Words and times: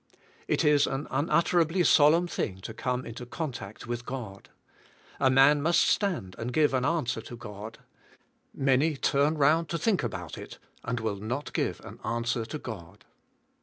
It 0.47 0.65
is 0.65 0.87
an 0.87 1.07
unutterably 1.11 1.83
solemn 1.83 2.25
thing 2.27 2.59
to 2.61 2.73
come 2.73 3.05
into 3.05 3.23
contact 3.23 3.85
with 3.85 4.03
God. 4.03 4.49
A 5.19 5.29
man 5.29 5.61
must 5.61 5.81
stand 5.81 6.35
and 6.39 6.51
give 6.51 6.73
an 6.73 6.83
answer 6.83 7.21
to 7.21 7.37
God. 7.37 7.77
Many 8.51 8.97
turn 8.97 9.37
round 9.37 9.69
to 9.69 9.77
think 9.77 10.01
about 10.01 10.39
it, 10.39 10.57
and 10.83 10.99
will 10.99 11.17
not 11.17 11.53
give 11.53 11.81
an 11.81 11.99
answer 12.03 12.45
to 12.45 12.57
God. 12.57 13.05